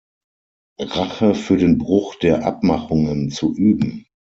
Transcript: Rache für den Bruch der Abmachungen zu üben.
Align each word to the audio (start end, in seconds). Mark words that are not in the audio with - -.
Rache 0.79 1.35
für 1.35 1.57
den 1.57 1.77
Bruch 1.77 2.15
der 2.15 2.43
Abmachungen 2.43 3.29
zu 3.29 3.53
üben. 3.55 4.07